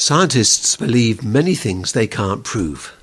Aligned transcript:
Scientists 0.00 0.76
believe 0.76 1.24
many 1.24 1.56
things 1.56 1.90
they 1.90 2.06
can't 2.06 2.44
prove. 2.44 2.96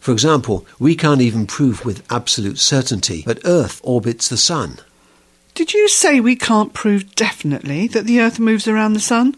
For 0.00 0.10
example, 0.10 0.66
we 0.80 0.96
can't 0.96 1.20
even 1.20 1.46
prove 1.46 1.84
with 1.84 2.02
absolute 2.10 2.58
certainty 2.58 3.22
that 3.26 3.38
Earth 3.44 3.80
orbits 3.84 4.28
the 4.28 4.36
Sun. 4.36 4.78
Did 5.54 5.72
you 5.72 5.86
say 5.86 6.18
we 6.18 6.34
can't 6.34 6.74
prove 6.74 7.14
definitely 7.14 7.86
that 7.86 8.06
the 8.06 8.20
Earth 8.20 8.40
moves 8.40 8.66
around 8.66 8.94
the 8.94 8.98
Sun? 8.98 9.36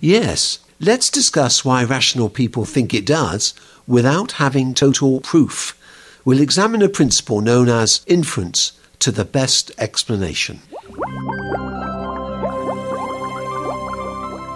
Yes, 0.00 0.60
let's 0.78 1.10
discuss 1.10 1.64
why 1.64 1.82
rational 1.82 2.28
people 2.28 2.64
think 2.64 2.94
it 2.94 3.04
does 3.04 3.52
without 3.88 4.32
having 4.32 4.74
total 4.74 5.20
proof. 5.22 5.76
We'll 6.24 6.38
examine 6.38 6.82
a 6.82 6.88
principle 6.88 7.40
known 7.40 7.68
as 7.68 8.04
inference 8.06 8.78
to 9.00 9.10
the 9.10 9.24
best 9.24 9.72
explanation. 9.76 10.60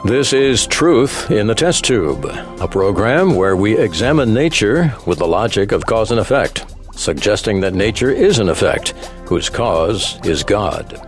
This 0.08 0.32
is 0.32 0.66
Truth 0.66 1.30
in 1.30 1.48
the 1.48 1.54
Test 1.54 1.84
Tube, 1.84 2.24
a 2.24 2.66
program 2.66 3.34
where 3.34 3.56
we 3.56 3.76
examine 3.76 4.32
nature 4.32 4.94
with 5.04 5.18
the 5.18 5.26
logic 5.26 5.70
of 5.70 5.84
cause 5.84 6.10
and 6.10 6.18
effect, 6.18 6.64
suggesting 6.94 7.60
that 7.60 7.74
nature 7.74 8.10
is 8.10 8.38
an 8.38 8.48
effect 8.48 8.94
whose 9.26 9.50
cause 9.50 10.18
is 10.24 10.42
God. 10.42 10.98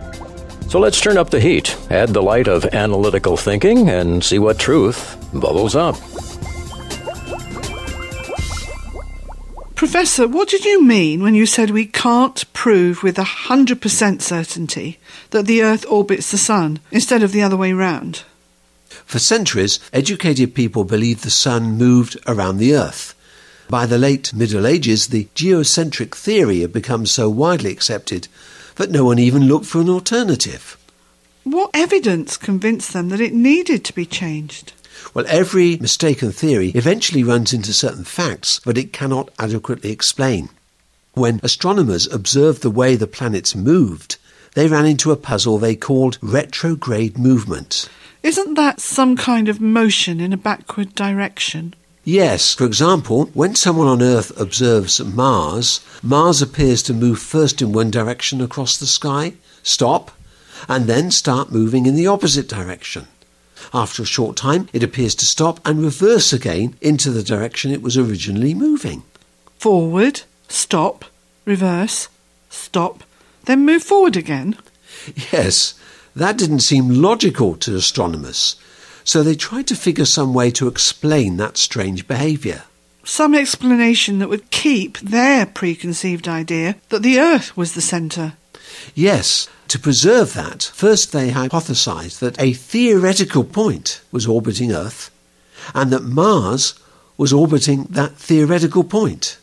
So 0.69 0.79
let's 0.79 1.01
turn 1.01 1.17
up 1.17 1.31
the 1.31 1.39
heat, 1.39 1.75
add 1.89 2.09
the 2.09 2.21
light 2.21 2.47
of 2.47 2.63
analytical 2.75 3.37
thinking, 3.37 3.89
and 3.89 4.23
see 4.23 4.37
what 4.37 4.59
truth 4.59 5.17
bubbles 5.33 5.75
up. 5.75 5.95
Professor, 9.73 10.27
what 10.27 10.47
did 10.47 10.63
you 10.63 10.83
mean 10.83 11.23
when 11.23 11.33
you 11.33 11.47
said 11.47 11.71
we 11.71 11.87
can't 11.87 12.53
prove 12.53 13.01
with 13.01 13.17
a 13.17 13.23
100% 13.23 14.21
certainty 14.21 14.99
that 15.31 15.47
the 15.47 15.63
Earth 15.63 15.87
orbits 15.89 16.29
the 16.29 16.37
Sun 16.37 16.79
instead 16.91 17.23
of 17.23 17.31
the 17.31 17.41
other 17.41 17.57
way 17.57 17.73
round? 17.73 18.25
For 19.05 19.19
centuries, 19.19 19.79
educated 19.91 20.55
people 20.55 20.83
believed 20.83 21.23
the 21.23 21.29
Sun 21.29 21.77
moved 21.77 22.17
around 22.27 22.57
the 22.57 22.75
Earth. 22.75 23.13
By 23.69 23.85
the 23.85 23.97
late 23.97 24.33
Middle 24.33 24.67
Ages, 24.67 25.07
the 25.07 25.27
geocentric 25.33 26.15
theory 26.15 26.59
had 26.59 26.73
become 26.73 27.05
so 27.05 27.29
widely 27.29 27.71
accepted 27.71 28.27
that 28.75 28.91
no 28.91 29.05
one 29.05 29.19
even 29.19 29.47
looked 29.47 29.65
for 29.65 29.79
an 29.79 29.89
alternative. 29.89 30.77
What 31.43 31.71
evidence 31.73 32.37
convinced 32.37 32.93
them 32.93 33.09
that 33.09 33.21
it 33.21 33.33
needed 33.33 33.83
to 33.85 33.93
be 33.93 34.05
changed? 34.05 34.73
Well, 35.13 35.25
every 35.27 35.77
mistaken 35.77 36.31
theory 36.31 36.69
eventually 36.69 37.23
runs 37.23 37.53
into 37.53 37.73
certain 37.73 38.03
facts 38.03 38.59
that 38.65 38.77
it 38.77 38.93
cannot 38.93 39.31
adequately 39.39 39.91
explain. 39.91 40.49
When 41.13 41.39
astronomers 41.43 42.07
observed 42.07 42.61
the 42.61 42.69
way 42.69 42.95
the 42.95 43.07
planets 43.07 43.55
moved, 43.55 44.17
they 44.53 44.67
ran 44.67 44.85
into 44.85 45.11
a 45.11 45.17
puzzle 45.17 45.57
they 45.57 45.75
called 45.75 46.17
retrograde 46.21 47.17
movement. 47.17 47.89
Isn't 48.23 48.53
that 48.55 48.79
some 48.79 49.15
kind 49.15 49.49
of 49.49 49.59
motion 49.59 50.19
in 50.19 50.33
a 50.33 50.37
backward 50.37 50.93
direction? 50.93 51.73
Yes, 52.03 52.53
for 52.53 52.65
example, 52.65 53.25
when 53.33 53.55
someone 53.55 53.87
on 53.87 54.01
Earth 54.01 54.37
observes 54.39 54.99
Mars, 55.03 55.81
Mars 56.01 56.41
appears 56.41 56.81
to 56.83 56.93
move 56.93 57.19
first 57.19 57.61
in 57.61 57.73
one 57.73 57.91
direction 57.91 58.41
across 58.41 58.77
the 58.77 58.87
sky, 58.87 59.33
stop, 59.63 60.11
and 60.67 60.85
then 60.85 61.11
start 61.11 61.51
moving 61.51 61.85
in 61.85 61.95
the 61.95 62.07
opposite 62.07 62.47
direction. 62.47 63.07
After 63.73 64.01
a 64.01 64.07
short 64.07 64.35
time, 64.35 64.67
it 64.73 64.83
appears 64.83 65.15
to 65.15 65.25
stop 65.25 65.59
and 65.65 65.81
reverse 65.81 66.33
again 66.33 66.75
into 66.81 67.11
the 67.11 67.23
direction 67.23 67.71
it 67.71 67.83
was 67.83 67.97
originally 67.97 68.53
moving. 68.53 69.03
Forward, 69.59 70.21
stop, 70.47 71.05
reverse, 71.45 72.09
stop, 72.49 73.03
then 73.45 73.65
move 73.65 73.83
forward 73.83 74.15
again? 74.15 74.55
Yes, 75.31 75.73
that 76.15 76.37
didn't 76.37 76.59
seem 76.59 77.01
logical 77.01 77.55
to 77.57 77.75
astronomers, 77.75 78.55
so 79.03 79.23
they 79.23 79.35
tried 79.35 79.67
to 79.67 79.75
figure 79.75 80.05
some 80.05 80.33
way 80.33 80.51
to 80.51 80.67
explain 80.67 81.37
that 81.37 81.57
strange 81.57 82.07
behaviour. 82.07 82.63
Some 83.03 83.33
explanation 83.33 84.19
that 84.19 84.29
would 84.29 84.51
keep 84.51 84.99
their 84.99 85.45
preconceived 85.45 86.27
idea 86.27 86.75
that 86.89 87.01
the 87.01 87.19
Earth 87.19 87.57
was 87.57 87.73
the 87.73 87.81
centre. 87.81 88.33
Yes, 88.93 89.49
to 89.69 89.79
preserve 89.79 90.33
that, 90.33 90.63
first 90.73 91.11
they 91.11 91.31
hypothesized 91.31 92.19
that 92.19 92.39
a 92.39 92.53
theoretical 92.53 93.43
point 93.43 94.01
was 94.11 94.27
orbiting 94.27 94.71
Earth 94.71 95.09
and 95.73 95.91
that 95.91 96.03
Mars 96.03 96.75
was 97.17 97.33
orbiting 97.33 97.83
that 97.89 98.17
theoretical 98.17 98.83
point. 98.83 99.37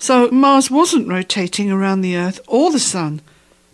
So 0.00 0.30
Mars 0.30 0.70
wasn't 0.70 1.08
rotating 1.08 1.70
around 1.70 2.00
the 2.00 2.16
Earth 2.16 2.40
or 2.48 2.72
the 2.72 2.80
Sun, 2.80 3.20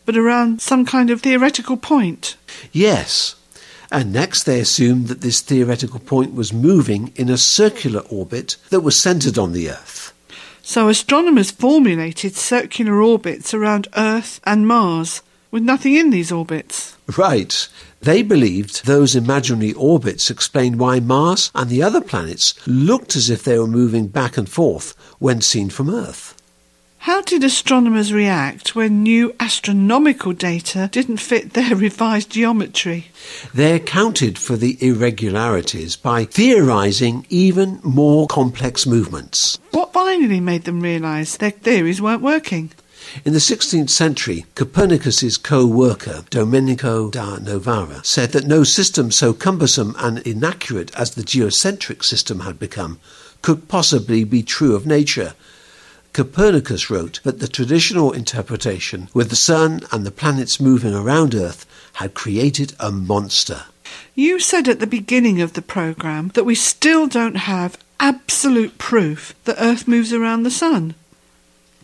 but 0.04 0.16
around 0.16 0.60
some 0.60 0.84
kind 0.84 1.08
of 1.08 1.22
theoretical 1.22 1.76
point. 1.76 2.36
Yes. 2.72 3.36
And 3.92 4.12
next 4.12 4.42
they 4.42 4.58
assumed 4.58 5.06
that 5.06 5.20
this 5.20 5.40
theoretical 5.40 6.00
point 6.00 6.34
was 6.34 6.52
moving 6.52 7.12
in 7.14 7.28
a 7.28 7.38
circular 7.38 8.00
orbit 8.10 8.56
that 8.70 8.80
was 8.80 9.00
centered 9.00 9.38
on 9.38 9.52
the 9.52 9.70
Earth. 9.70 10.12
So 10.62 10.88
astronomers 10.88 11.52
formulated 11.52 12.34
circular 12.34 13.00
orbits 13.00 13.54
around 13.54 13.86
Earth 13.96 14.40
and 14.42 14.66
Mars, 14.66 15.22
with 15.56 15.62
nothing 15.62 15.94
in 15.94 16.10
these 16.10 16.30
orbits. 16.30 16.98
Right. 17.16 17.66
They 18.02 18.20
believed 18.20 18.84
those 18.84 19.16
imaginary 19.16 19.72
orbits 19.72 20.28
explained 20.28 20.78
why 20.78 21.00
Mars 21.00 21.50
and 21.54 21.70
the 21.70 21.82
other 21.82 22.02
planets 22.02 22.52
looked 22.66 23.16
as 23.16 23.30
if 23.30 23.42
they 23.42 23.58
were 23.58 23.66
moving 23.66 24.06
back 24.06 24.36
and 24.36 24.46
forth 24.46 24.94
when 25.18 25.40
seen 25.40 25.70
from 25.70 25.88
Earth. 25.88 26.34
How 26.98 27.22
did 27.22 27.42
astronomers 27.42 28.12
react 28.12 28.74
when 28.74 29.02
new 29.02 29.34
astronomical 29.40 30.34
data 30.34 30.90
didn't 30.92 31.18
fit 31.30 31.54
their 31.54 31.74
revised 31.86 32.28
geometry? 32.28 33.06
They 33.54 33.76
accounted 33.76 34.36
for 34.36 34.56
the 34.56 34.76
irregularities 34.86 35.96
by 35.96 36.26
theorizing 36.26 37.24
even 37.30 37.80
more 37.82 38.26
complex 38.26 38.84
movements. 38.84 39.58
What 39.70 39.94
finally 39.94 40.40
made 40.40 40.64
them 40.64 40.82
realize 40.82 41.38
their 41.38 41.50
theories 41.50 42.02
weren't 42.02 42.20
working? 42.20 42.72
In 43.24 43.32
the 43.32 43.38
16th 43.38 43.90
century, 43.90 44.46
Copernicus's 44.54 45.36
co-worker, 45.36 46.24
Domenico 46.30 47.10
da 47.10 47.36
Novara, 47.38 48.00
said 48.04 48.32
that 48.32 48.46
no 48.46 48.64
system 48.64 49.10
so 49.10 49.32
cumbersome 49.32 49.94
and 49.98 50.18
inaccurate 50.20 50.94
as 50.94 51.12
the 51.12 51.22
geocentric 51.22 52.02
system 52.02 52.40
had 52.40 52.58
become 52.58 52.98
could 53.42 53.68
possibly 53.68 54.24
be 54.24 54.42
true 54.42 54.74
of 54.74 54.86
nature. 54.86 55.34
Copernicus 56.12 56.90
wrote 56.90 57.20
that 57.24 57.40
the 57.40 57.46
traditional 57.48 58.10
interpretation, 58.10 59.08
with 59.14 59.30
the 59.30 59.36
sun 59.36 59.80
and 59.92 60.04
the 60.04 60.10
planets 60.10 60.58
moving 60.58 60.94
around 60.94 61.34
Earth, 61.34 61.66
had 61.94 62.14
created 62.14 62.74
a 62.80 62.90
monster. 62.90 63.64
You 64.14 64.40
said 64.40 64.66
at 64.66 64.80
the 64.80 64.86
beginning 64.86 65.40
of 65.40 65.52
the 65.52 65.62
programme 65.62 66.30
that 66.34 66.44
we 66.44 66.54
still 66.54 67.06
don't 67.06 67.36
have 67.36 67.78
absolute 68.00 68.78
proof 68.78 69.34
that 69.44 69.56
Earth 69.60 69.86
moves 69.86 70.12
around 70.12 70.42
the 70.42 70.50
sun. 70.50 70.94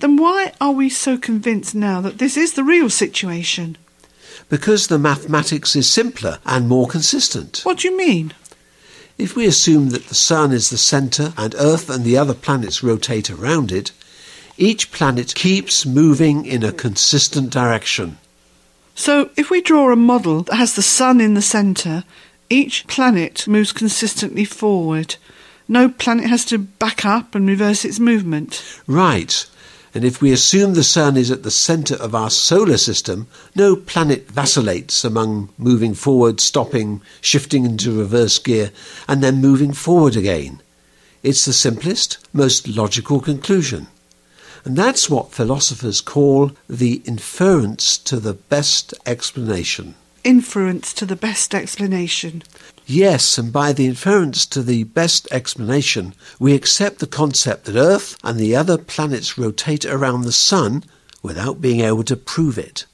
Then 0.02 0.16
why 0.16 0.52
are 0.60 0.72
we 0.72 0.88
so 0.88 1.16
convinced 1.16 1.76
now 1.76 2.00
that 2.00 2.18
this 2.18 2.36
is 2.36 2.54
the 2.54 2.64
real 2.64 2.90
situation? 2.90 3.78
Because 4.48 4.88
the 4.88 4.98
mathematics 4.98 5.76
is 5.76 5.88
simpler 5.88 6.40
and 6.44 6.68
more 6.68 6.88
consistent. 6.88 7.60
What 7.62 7.78
do 7.78 7.88
you 7.88 7.96
mean? 7.96 8.34
If 9.16 9.36
we 9.36 9.46
assume 9.46 9.90
that 9.90 10.08
the 10.08 10.16
Sun 10.16 10.50
is 10.50 10.70
the 10.70 10.76
centre 10.76 11.32
and 11.36 11.54
Earth 11.54 11.88
and 11.88 12.04
the 12.04 12.18
other 12.18 12.34
planets 12.34 12.82
rotate 12.82 13.30
around 13.30 13.70
it, 13.70 13.92
each 14.58 14.90
planet 14.90 15.36
keeps 15.36 15.86
moving 15.86 16.46
in 16.46 16.64
a 16.64 16.72
consistent 16.72 17.50
direction. 17.50 18.18
So 18.96 19.30
if 19.36 19.50
we 19.50 19.60
draw 19.60 19.92
a 19.92 19.96
model 19.96 20.42
that 20.42 20.56
has 20.56 20.74
the 20.74 20.82
Sun 20.82 21.20
in 21.20 21.34
the 21.34 21.42
centre, 21.42 22.02
each 22.50 22.88
planet 22.88 23.46
moves 23.46 23.70
consistently 23.70 24.46
forward. 24.46 25.14
No 25.68 25.88
planet 25.88 26.24
has 26.24 26.44
to 26.46 26.58
back 26.58 27.06
up 27.06 27.36
and 27.36 27.46
reverse 27.46 27.84
its 27.84 28.00
movement. 28.00 28.64
Right. 28.88 29.46
And 29.94 30.04
if 30.04 30.22
we 30.22 30.32
assume 30.32 30.72
the 30.72 30.82
Sun 30.82 31.16
is 31.18 31.30
at 31.30 31.42
the 31.42 31.50
centre 31.50 31.96
of 31.96 32.14
our 32.14 32.30
solar 32.30 32.78
system, 32.78 33.26
no 33.54 33.76
planet 33.76 34.30
vacillates 34.30 35.04
among 35.04 35.50
moving 35.58 35.92
forward, 35.92 36.40
stopping, 36.40 37.02
shifting 37.20 37.66
into 37.66 37.98
reverse 37.98 38.38
gear, 38.38 38.70
and 39.06 39.22
then 39.22 39.42
moving 39.42 39.72
forward 39.72 40.16
again. 40.16 40.62
It's 41.22 41.44
the 41.44 41.52
simplest, 41.52 42.18
most 42.32 42.66
logical 42.66 43.20
conclusion. 43.20 43.88
And 44.64 44.76
that's 44.76 45.10
what 45.10 45.32
philosophers 45.32 46.00
call 46.00 46.52
the 46.68 47.02
inference 47.04 47.98
to 47.98 48.18
the 48.18 48.34
best 48.34 48.94
explanation. 49.04 49.94
Inference 50.24 50.94
to 50.94 51.04
the 51.04 51.16
best 51.16 51.54
explanation. 51.54 52.42
Yes, 52.86 53.38
and 53.38 53.52
by 53.52 53.72
the 53.72 53.86
inference 53.86 54.46
to 54.46 54.62
the 54.62 54.84
best 54.84 55.26
explanation, 55.32 56.14
we 56.38 56.54
accept 56.54 56.98
the 56.98 57.06
concept 57.06 57.64
that 57.64 57.76
Earth 57.76 58.16
and 58.22 58.38
the 58.38 58.54
other 58.54 58.78
planets 58.78 59.36
rotate 59.36 59.84
around 59.84 60.22
the 60.22 60.32
Sun 60.32 60.84
without 61.22 61.60
being 61.60 61.80
able 61.80 62.04
to 62.04 62.16
prove 62.16 62.58
it. 62.58 62.86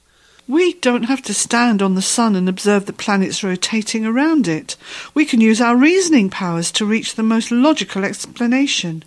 We 0.47 0.73
don't 0.73 1.03
have 1.03 1.21
to 1.23 1.33
stand 1.35 1.83
on 1.83 1.93
the 1.93 2.01
sun 2.01 2.35
and 2.35 2.49
observe 2.49 2.87
the 2.87 2.93
planets 2.93 3.43
rotating 3.43 4.03
around 4.03 4.47
it. 4.47 4.75
We 5.13 5.23
can 5.23 5.41
use 5.41 5.61
our 5.61 5.75
reasoning 5.75 6.31
powers 6.31 6.71
to 6.71 6.87
reach 6.87 7.13
the 7.13 7.21
most 7.21 7.51
logical 7.51 8.03
explanation. 8.03 9.03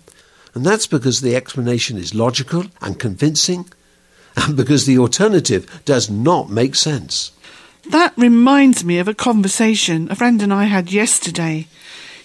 And 0.55 0.65
that's 0.65 0.87
because 0.87 1.19
the 1.19 1.35
explanation 1.35 1.97
is 1.97 2.15
logical 2.15 2.67
and 2.81 2.97
convincing, 2.97 3.65
and 4.37 4.55
because 4.55 4.85
the 4.85 4.97
alternative 4.97 5.81
does 5.83 6.09
not 6.09 6.49
make 6.49 6.75
sense. 6.75 7.31
That 7.85 8.13
reminds 8.17 8.85
me 8.85 8.97
of 8.99 9.07
a 9.07 9.13
conversation 9.13 10.09
a 10.09 10.15
friend 10.15 10.41
and 10.41 10.53
I 10.53 10.65
had 10.65 10.91
yesterday. 10.91 11.67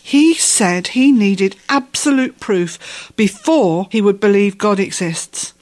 He 0.03 0.35
said 0.35 0.89
he 0.89 1.13
needed 1.13 1.57
absolute 1.69 2.41
proof 2.41 3.13
before 3.17 3.89
he 3.91 4.01
would 4.01 4.21
believe 4.21 4.57
God 4.57 4.79
exists. 4.79 5.53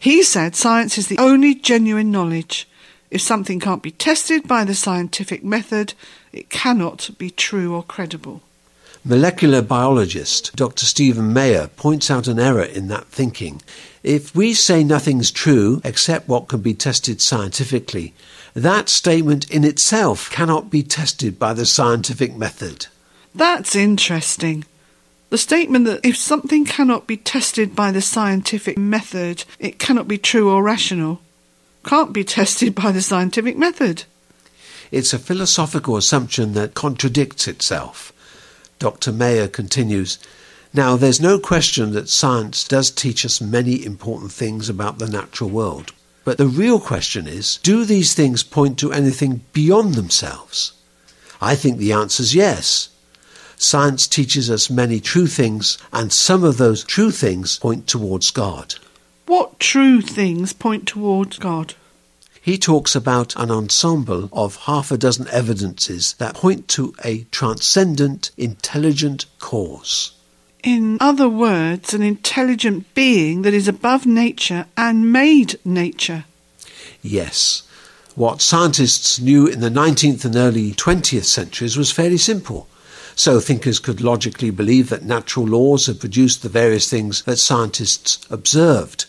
He 0.00 0.22
said 0.22 0.56
science 0.56 0.98
is 0.98 1.06
the 1.06 1.18
only 1.18 1.54
genuine 1.54 2.10
knowledge. 2.10 2.68
If 3.10 3.20
something 3.20 3.60
can't 3.60 3.82
be 3.82 3.92
tested 3.92 4.48
by 4.48 4.64
the 4.64 4.74
scientific 4.74 5.44
method, 5.44 5.94
it 6.32 6.50
cannot 6.50 7.10
be 7.16 7.30
true 7.30 7.74
or 7.74 7.84
credible. 7.84 8.42
Molecular 9.04 9.62
biologist 9.62 10.56
Dr. 10.56 10.84
Stephen 10.84 11.32
Meyer 11.32 11.68
points 11.68 12.10
out 12.10 12.26
an 12.26 12.40
error 12.40 12.64
in 12.64 12.88
that 12.88 13.06
thinking. 13.06 13.62
If 14.02 14.34
we 14.34 14.52
say 14.52 14.82
nothing's 14.82 15.30
true 15.30 15.80
except 15.84 16.28
what 16.28 16.48
can 16.48 16.60
be 16.60 16.74
tested 16.74 17.20
scientifically, 17.20 18.14
that 18.54 18.88
statement 18.88 19.50
in 19.50 19.64
itself 19.64 20.30
cannot 20.30 20.70
be 20.70 20.82
tested 20.82 21.38
by 21.38 21.52
the 21.52 21.66
scientific 21.66 22.36
method. 22.36 22.86
That's 23.34 23.74
interesting. 23.74 24.64
The 25.30 25.38
statement 25.38 25.86
that 25.86 26.06
if 26.06 26.16
something 26.16 26.64
cannot 26.64 27.08
be 27.08 27.16
tested 27.16 27.74
by 27.74 27.90
the 27.90 28.00
scientific 28.00 28.78
method, 28.78 29.44
it 29.58 29.80
cannot 29.80 30.06
be 30.06 30.18
true 30.18 30.50
or 30.50 30.62
rational, 30.62 31.20
can't 31.84 32.12
be 32.12 32.22
tested 32.22 32.74
by 32.76 32.92
the 32.92 33.02
scientific 33.02 33.56
method. 33.56 34.04
It's 34.92 35.12
a 35.12 35.18
philosophical 35.18 35.96
assumption 35.96 36.52
that 36.52 36.74
contradicts 36.74 37.48
itself. 37.48 38.12
Dr. 38.78 39.10
Meyer 39.10 39.48
continues 39.48 40.18
Now, 40.72 40.94
there's 40.94 41.20
no 41.20 41.40
question 41.40 41.92
that 41.92 42.08
science 42.08 42.62
does 42.62 42.92
teach 42.92 43.24
us 43.24 43.40
many 43.40 43.84
important 43.84 44.30
things 44.30 44.68
about 44.68 44.98
the 44.98 45.08
natural 45.08 45.50
world. 45.50 45.92
But 46.24 46.38
the 46.38 46.46
real 46.46 46.80
question 46.80 47.26
is 47.28 47.58
do 47.58 47.84
these 47.84 48.14
things 48.14 48.42
point 48.42 48.78
to 48.78 48.92
anything 48.92 49.42
beyond 49.52 49.94
themselves? 49.94 50.72
I 51.40 51.54
think 51.54 51.76
the 51.76 51.92
answer 51.92 52.22
is 52.22 52.34
yes. 52.34 52.88
Science 53.56 54.06
teaches 54.08 54.50
us 54.50 54.70
many 54.70 55.00
true 55.00 55.26
things, 55.26 55.78
and 55.92 56.12
some 56.12 56.42
of 56.42 56.56
those 56.56 56.82
true 56.82 57.10
things 57.10 57.58
point 57.58 57.86
towards 57.86 58.30
God. 58.30 58.74
What 59.26 59.60
true 59.60 60.00
things 60.00 60.52
point 60.52 60.86
towards 60.88 61.38
God? 61.38 61.74
He 62.40 62.58
talks 62.58 62.94
about 62.94 63.34
an 63.36 63.50
ensemble 63.50 64.28
of 64.32 64.56
half 64.56 64.90
a 64.90 64.98
dozen 64.98 65.28
evidences 65.28 66.14
that 66.18 66.34
point 66.34 66.68
to 66.68 66.94
a 67.02 67.24
transcendent, 67.30 68.32
intelligent 68.36 69.24
cause. 69.38 70.12
In 70.64 70.96
other 70.98 71.28
words, 71.28 71.92
an 71.92 72.00
intelligent 72.00 72.94
being 72.94 73.42
that 73.42 73.52
is 73.52 73.68
above 73.68 74.06
nature 74.06 74.64
and 74.78 75.12
made 75.12 75.58
nature. 75.62 76.24
Yes. 77.02 77.64
What 78.14 78.40
scientists 78.40 79.20
knew 79.20 79.46
in 79.46 79.60
the 79.60 79.68
19th 79.68 80.24
and 80.24 80.34
early 80.34 80.72
20th 80.72 81.26
centuries 81.26 81.76
was 81.76 81.92
fairly 81.92 82.16
simple. 82.16 82.66
So 83.14 83.40
thinkers 83.40 83.78
could 83.78 84.00
logically 84.00 84.48
believe 84.48 84.88
that 84.88 85.04
natural 85.04 85.46
laws 85.46 85.86
had 85.86 86.00
produced 86.00 86.42
the 86.42 86.48
various 86.48 86.88
things 86.88 87.22
that 87.24 87.36
scientists 87.36 88.26
observed. 88.30 89.04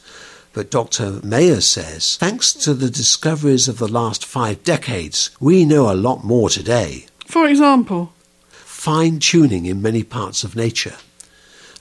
But 0.52 0.70
Dr. 0.70 1.22
Meyer 1.24 1.62
says, 1.62 2.18
thanks 2.18 2.52
to 2.52 2.74
the 2.74 2.90
discoveries 2.90 3.70
of 3.70 3.78
the 3.78 3.88
last 3.88 4.26
five 4.26 4.62
decades, 4.66 5.30
we 5.40 5.64
know 5.64 5.90
a 5.90 5.96
lot 5.96 6.26
more 6.26 6.50
today. 6.50 7.06
For 7.28 7.48
example, 7.48 8.12
fine 8.50 9.20
tuning 9.20 9.66
in 9.66 9.82
many 9.82 10.04
parts 10.04 10.44
of 10.44 10.58
nature. 10.58 10.96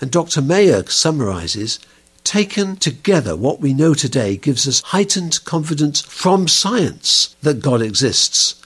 And 0.04 0.12
Dr. 0.12 0.42
Meyer 0.42 0.84
summarizes 0.84 1.80
Taken 2.24 2.76
together, 2.76 3.34
what 3.34 3.60
we 3.60 3.72
know 3.72 3.94
today 3.94 4.36
gives 4.36 4.68
us 4.68 4.82
heightened 4.82 5.42
confidence 5.46 6.02
from 6.02 6.46
science 6.46 7.34
that 7.40 7.62
God 7.62 7.80
exists. 7.80 8.60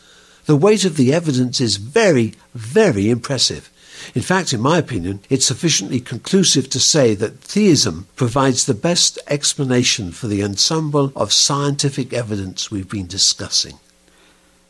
The 0.46 0.56
weight 0.56 0.84
of 0.84 0.96
the 0.96 1.14
evidence 1.14 1.60
is 1.60 1.76
very, 1.76 2.34
very 2.56 3.08
impressive. 3.08 3.70
In 4.16 4.22
fact, 4.22 4.52
in 4.52 4.60
my 4.60 4.78
opinion, 4.78 5.20
it's 5.30 5.46
sufficiently 5.46 6.00
conclusive 6.00 6.68
to 6.70 6.80
say 6.80 7.14
that 7.14 7.38
theism 7.38 8.08
provides 8.16 8.66
the 8.66 8.74
best 8.74 9.20
explanation 9.28 10.10
for 10.10 10.26
the 10.26 10.42
ensemble 10.42 11.12
of 11.14 11.32
scientific 11.32 12.12
evidence 12.12 12.72
we've 12.72 12.90
been 12.90 13.06
discussing. 13.06 13.78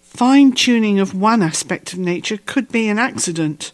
Fine 0.03 0.53
tuning 0.53 1.01
of 1.01 1.15
one 1.15 1.43
aspect 1.43 1.95
of 1.95 1.99
nature 1.99 2.39
could 2.45 2.71
be 2.71 2.89
an 2.89 2.99
accident. 2.99 3.73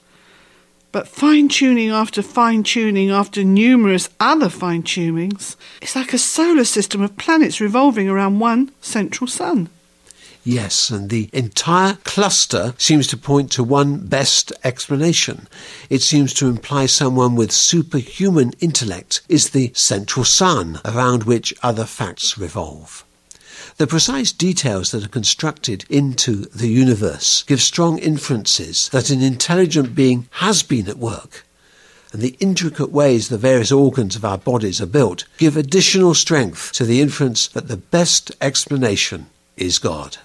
But 0.94 1.08
fine 1.08 1.48
tuning 1.48 1.90
after 1.90 2.22
fine 2.22 2.62
tuning 2.62 3.10
after 3.10 3.42
numerous 3.42 4.08
other 4.20 4.48
fine 4.48 4.84
tunings 4.84 5.56
it's 5.82 5.96
like 5.96 6.12
a 6.12 6.18
solar 6.18 6.62
system 6.62 7.02
of 7.02 7.16
planets 7.16 7.60
revolving 7.60 8.08
around 8.08 8.38
one 8.38 8.70
central 8.80 9.26
sun. 9.26 9.70
Yes, 10.44 10.90
and 10.90 11.10
the 11.10 11.30
entire 11.32 11.94
cluster 12.04 12.74
seems 12.78 13.08
to 13.08 13.16
point 13.16 13.50
to 13.50 13.64
one 13.64 14.06
best 14.06 14.52
explanation. 14.62 15.48
It 15.90 16.00
seems 16.00 16.32
to 16.34 16.48
imply 16.48 16.86
someone 16.86 17.34
with 17.34 17.50
superhuman 17.50 18.52
intellect 18.60 19.22
is 19.28 19.50
the 19.50 19.72
central 19.74 20.24
sun 20.24 20.78
around 20.84 21.24
which 21.24 21.52
other 21.60 21.86
facts 21.86 22.38
revolve. 22.38 23.04
The 23.76 23.88
precise 23.88 24.30
details 24.30 24.92
that 24.92 25.04
are 25.04 25.08
constructed 25.08 25.84
into 25.90 26.44
the 26.46 26.68
universe 26.68 27.42
give 27.42 27.60
strong 27.60 27.98
inferences 27.98 28.88
that 28.90 29.10
an 29.10 29.20
intelligent 29.20 29.96
being 29.96 30.28
has 30.32 30.62
been 30.62 30.88
at 30.88 30.96
work. 30.96 31.44
And 32.12 32.22
the 32.22 32.36
intricate 32.38 32.92
ways 32.92 33.28
the 33.28 33.36
various 33.36 33.72
organs 33.72 34.14
of 34.14 34.24
our 34.24 34.38
bodies 34.38 34.80
are 34.80 34.86
built 34.86 35.24
give 35.38 35.56
additional 35.56 36.14
strength 36.14 36.70
to 36.74 36.84
the 36.84 37.00
inference 37.00 37.48
that 37.48 37.66
the 37.66 37.76
best 37.76 38.30
explanation 38.40 39.26
is 39.56 39.80
God. 39.80 40.18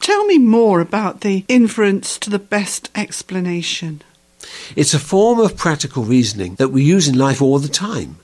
Tell 0.00 0.26
me 0.26 0.38
more 0.38 0.80
about 0.80 1.20
the 1.20 1.44
inference 1.46 2.18
to 2.18 2.30
the 2.30 2.40
best 2.40 2.90
explanation. 2.96 4.02
It's 4.74 4.94
a 4.94 4.98
form 4.98 5.38
of 5.38 5.56
practical 5.56 6.02
reasoning 6.02 6.56
that 6.56 6.70
we 6.70 6.82
use 6.82 7.06
in 7.06 7.16
life 7.16 7.40
all 7.40 7.60
the 7.60 7.68
time. 7.68 8.16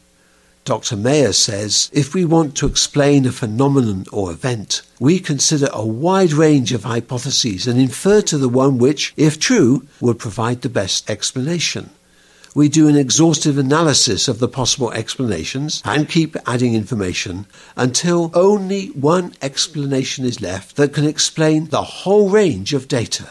Dr. 0.65 0.97
Meyer 0.97 1.33
says 1.33 1.91
if 1.93 2.15
we 2.15 2.25
want 2.25 2.57
to 2.57 2.67
explain 2.67 3.27
a 3.27 3.33
phenomenon 3.33 4.07
or 4.13 4.31
event, 4.31 4.83
we 4.99 5.19
consider 5.21 5.69
a 5.73 5.85
wide 5.85 6.33
range 6.33 6.73
of 6.73 6.85
hypotheses 6.85 7.67
and 7.67 7.79
infer 7.79 8.23
to 8.23 8.39
the 8.39 8.49
one 8.49 8.79
which, 8.79 9.13
if 9.17 9.39
true, 9.39 9.87
would 10.01 10.19
provide 10.19 10.63
the 10.63 10.69
best 10.69 11.11
explanation 11.11 11.91
we 12.55 12.69
do 12.69 12.87
an 12.89 12.97
exhaustive 12.97 13.59
analysis 13.59 14.29
of 14.29 14.39
the 14.39 14.49
possible 14.49 14.93
explanations 14.93 15.83
and 15.85 16.09
keep 16.09 16.37
adding 16.47 16.75
information 16.75 17.47
until 17.77 18.31
only 18.33 18.87
one 18.89 19.35
explanation 19.43 20.25
is 20.25 20.41
left 20.41 20.77
that 20.77 20.95
can 20.95 21.05
explain 21.05 21.67
the 21.67 21.83
whole 21.83 22.31
range 22.31 22.73
of 22.73 22.87
data. 22.87 23.31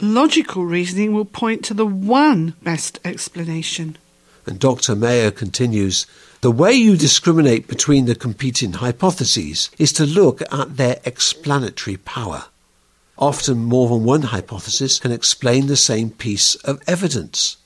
Logical 0.00 0.64
reasoning 0.64 1.14
will 1.14 1.24
point 1.24 1.64
to 1.64 1.74
the 1.74 1.86
one 1.86 2.54
best 2.62 2.98
explanation. 3.04 3.96
And 4.50 4.58
Dr. 4.58 4.96
Meyer 4.96 5.30
continues 5.30 6.06
the 6.40 6.50
way 6.50 6.72
you 6.72 6.96
discriminate 6.96 7.68
between 7.68 8.06
the 8.06 8.16
competing 8.16 8.72
hypotheses 8.72 9.70
is 9.78 9.92
to 9.92 10.04
look 10.04 10.42
at 10.52 10.76
their 10.76 10.98
explanatory 11.04 11.98
power. 11.98 12.46
Often 13.16 13.58
more 13.58 13.88
than 13.88 14.04
one 14.04 14.22
hypothesis 14.22 14.98
can 14.98 15.12
explain 15.12 15.68
the 15.68 15.76
same 15.76 16.10
piece 16.10 16.56
of 16.56 16.82
evidence. 16.88 17.58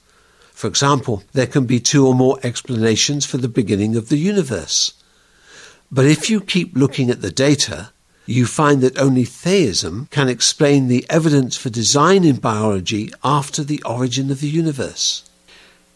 For 0.52 0.66
example, 0.66 1.22
there 1.32 1.46
can 1.46 1.64
be 1.64 1.80
two 1.80 2.06
or 2.06 2.14
more 2.14 2.38
explanations 2.42 3.24
for 3.24 3.38
the 3.38 3.48
beginning 3.48 3.96
of 3.96 4.10
the 4.10 4.18
universe. 4.18 4.92
But 5.90 6.04
if 6.04 6.28
you 6.28 6.40
keep 6.40 6.76
looking 6.76 7.08
at 7.08 7.22
the 7.22 7.30
data, 7.30 7.92
you 8.26 8.44
find 8.44 8.82
that 8.82 8.98
only 8.98 9.24
theism 9.24 10.08
can 10.10 10.28
explain 10.28 10.88
the 10.88 11.06
evidence 11.08 11.56
for 11.56 11.70
design 11.70 12.24
in 12.24 12.36
biology 12.36 13.10
after 13.22 13.64
the 13.64 13.82
origin 13.84 14.30
of 14.30 14.40
the 14.40 14.50
universe. 14.50 15.22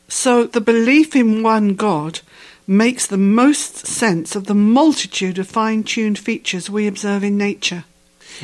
So 0.09 0.45
the 0.45 0.61
belief 0.61 1.15
in 1.15 1.43
one 1.43 1.75
God 1.75 2.21
makes 2.67 3.07
the 3.07 3.19
most 3.19 3.87
sense 3.87 4.35
of 4.35 4.45
the 4.45 4.55
multitude 4.55 5.39
of 5.39 5.47
fine 5.47 5.85
tuned 5.85 6.19
features 6.19 6.69
we 6.69 6.87
observe 6.87 7.23
in 7.23 7.37
nature. 7.37 7.85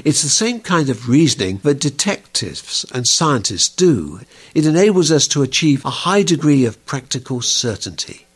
It's 0.04 0.23
the 0.23 0.28
same 0.28 0.61
kind 0.61 0.88
of 0.88 1.09
reasoning 1.09 1.59
that 1.59 1.80
detectives 1.80 2.85
and 2.92 3.06
scientists 3.06 3.68
do. 3.68 4.21
It 4.54 4.66
enables 4.66 5.11
us 5.11 5.28
to 5.28 5.42
achieve 5.42 5.85
a 5.85 5.90
high 5.90 6.23
degree 6.23 6.64
of 6.64 6.85
practical 6.87 7.42
certainty. 7.42 8.26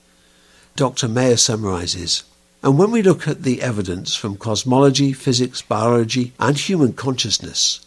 Dr. 0.76 1.08
Meyer 1.08 1.36
summarizes 1.36 2.22
And 2.62 2.78
when 2.78 2.90
we 2.90 3.02
look 3.02 3.28
at 3.28 3.42
the 3.42 3.62
evidence 3.62 4.16
from 4.16 4.36
cosmology, 4.36 5.12
physics, 5.12 5.62
biology, 5.62 6.32
and 6.40 6.58
human 6.58 6.92
consciousness, 6.92 7.80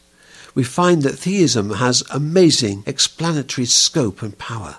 we 0.55 0.63
find 0.63 1.03
that 1.03 1.19
theism 1.19 1.71
has 1.71 2.03
amazing 2.09 2.83
explanatory 2.85 3.65
scope 3.65 4.21
and 4.21 4.37
power. 4.37 4.77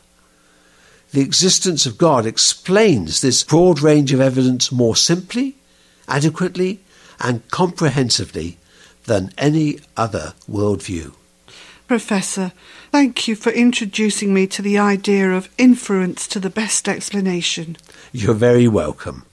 The 1.13 1.21
existence 1.21 1.85
of 1.85 1.99
God 1.99 2.25
explains 2.25 3.21
this 3.21 3.45
broad 3.45 3.81
range 3.81 4.15
of 4.15 4.21
evidence 4.21 4.73
more 4.73 4.97
simply, 4.97 5.57
adequately, 6.09 6.81
and 7.21 7.47
comprehensively 7.51 8.57
than 9.05 9.33
any 9.37 9.81
other 9.95 10.33
worldview. 10.51 11.15
Professor, 11.87 12.53
thank 12.91 13.29
you 13.29 13.37
for 13.37 13.51
introducing 13.51 14.33
me 14.33 14.47
to 14.47 14.63
the 14.63 14.79
idea 14.79 15.31
of 15.31 15.51
inference 15.59 16.27
to 16.29 16.41
the 16.41 16.49
best 16.49 16.89
explanation. 16.89 17.77
You're 18.13 18.33
very 18.33 18.67
welcome. 18.67 19.27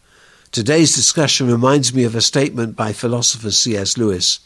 Today's 0.51 0.93
discussion 0.93 1.49
reminds 1.49 1.93
me 1.93 2.03
of 2.03 2.15
a 2.15 2.21
statement 2.21 2.75
by 2.75 2.91
philosopher 2.91 3.51
C.S. 3.51 3.97
Lewis. 3.97 4.39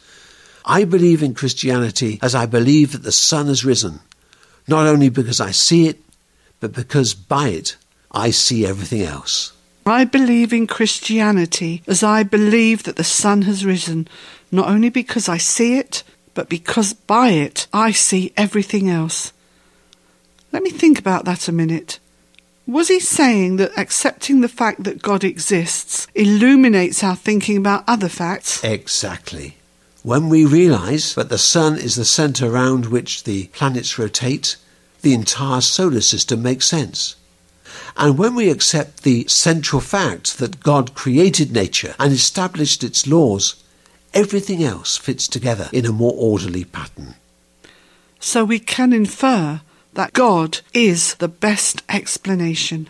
I 0.66 0.84
believe 0.84 1.24
in 1.24 1.34
Christianity 1.34 2.20
as 2.22 2.36
I 2.36 2.46
believe 2.46 2.92
that 2.92 3.02
the 3.04 3.12
sun 3.12 3.48
has 3.48 3.66
risen. 3.66 4.02
not 4.68 4.86
only 4.88 5.10
because 5.10 5.42
I 5.42 5.52
see 5.52 5.88
it, 5.88 6.03
but 6.63 6.72
because 6.72 7.13
by 7.13 7.50
it 7.50 7.75
I 8.10 8.32
see 8.32 8.65
everything 8.65 9.01
else. 9.01 9.51
I 9.86 10.05
believe 10.05 10.53
in 10.53 10.65
Christianity 10.65 11.84
as 11.88 12.03
I 12.03 12.24
believe 12.24 12.84
that 12.84 12.96
the 12.96 13.03
sun 13.03 13.41
has 13.41 13.65
risen, 13.65 14.08
not 14.50 14.70
only 14.70 14.89
because 14.89 15.27
I 15.27 15.36
see 15.36 15.77
it, 15.77 16.03
but 16.34 16.48
because 16.48 16.93
by 16.93 17.32
it 17.32 17.67
I 17.74 17.91
see 17.91 18.32
everything 18.38 18.89
else. 18.89 19.34
Let 20.53 20.63
me 20.63 20.70
think 20.70 21.00
about 21.00 21.25
that 21.25 21.50
a 21.50 21.51
minute. 21.51 22.00
Was 22.65 22.88
he 22.88 23.01
saying 23.01 23.58
that 23.58 23.77
accepting 23.77 24.39
the 24.39 24.48
fact 24.48 24.86
that 24.86 25.01
God 25.01 25.25
exists 25.25 26.08
illuminates 26.15 27.03
our 27.03 27.17
thinking 27.17 27.58
about 27.58 27.84
other 27.89 28.08
facts? 28.08 28.63
Exactly. 28.63 29.58
When 30.01 30.29
we 30.29 30.46
realize 30.46 31.15
that 31.15 31.27
the 31.27 31.38
sun 31.38 31.75
is 31.75 31.98
the 31.98 32.05
center 32.05 32.50
around 32.50 32.86
which 32.86 33.25
the 33.25 33.48
planets 33.48 34.00
rotate, 34.00 34.55
the 35.04 35.14
entire 35.14 35.62
solar 35.62 36.02
system 36.02 36.42
makes 36.42 36.66
sense. 36.66 37.16
And 37.96 38.18
when 38.18 38.34
we 38.34 38.50
accept 38.50 39.04
the 39.04 39.26
central 39.28 39.82
fact 39.82 40.40
that 40.40 40.62
God 40.62 40.96
created 40.96 41.52
nature 41.52 41.94
and 42.00 42.12
established 42.12 42.84
its 42.84 43.06
laws, 43.06 43.64
everything 44.14 44.64
else 44.64 44.98
fits 44.98 45.28
together 45.28 45.70
in 45.72 45.86
a 45.86 45.92
more 45.92 46.14
orderly 46.16 46.64
pattern. 46.64 47.16
So 48.20 48.44
we 48.44 48.60
can 48.60 48.94
infer 48.94 49.62
that 49.94 50.14
God 50.14 50.60
is 50.74 51.16
the 51.16 51.28
best 51.28 51.84
explanation. 51.90 52.90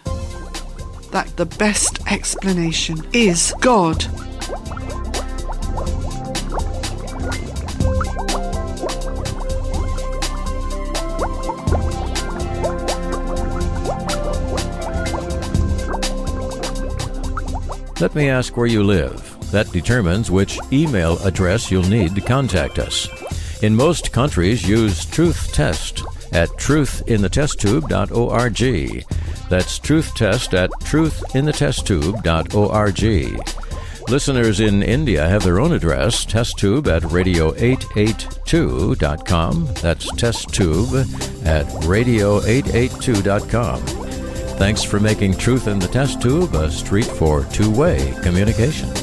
That 1.12 1.34
the 1.36 1.46
best 1.46 2.00
explanation 2.10 3.06
is 3.12 3.54
God. 3.60 4.06
Let 18.00 18.16
me 18.16 18.30
ask 18.30 18.56
where 18.58 18.66
you 18.68 18.84
live. 18.84 19.30
That 19.52 19.72
determines 19.72 20.32
which 20.32 20.58
email 20.72 21.20
address 21.20 21.70
you'll 21.72 21.84
need 21.84 22.16
to 22.16 22.22
contact 22.22 22.80
us. 22.80 23.08
In 23.62 23.76
most 23.76 24.12
countries, 24.12 24.68
use 24.68 25.06
Truth 25.06 25.54
Test 25.54 26.02
at 26.34 26.50
truthinthetesttube.org. 26.50 29.06
That's 29.50 29.80
Truth 29.80 30.16
Test 30.16 30.54
at 30.54 30.70
truthinthetesttube.org. 30.72 33.50
Listeners 34.10 34.60
in 34.60 34.84
India 34.84 35.30
have 35.30 35.44
their 35.44 35.62
own 35.62 35.72
address, 35.72 36.26
testtube 36.26 36.88
at 36.88 37.04
radio882.com. 37.04 39.66
That's 39.82 40.12
testtube 40.12 41.46
at 41.46 41.66
radio882.com. 41.68 44.03
Thanks 44.58 44.84
for 44.84 45.00
making 45.00 45.34
Truth 45.34 45.68
in 45.68 45.80
the 45.80 45.88
Test 45.88 46.22
Tube 46.22 46.54
a 46.54 46.72
street 46.72 47.06
for 47.06 47.44
two 47.46 47.72
way 47.72 48.14
communication. 48.22 49.03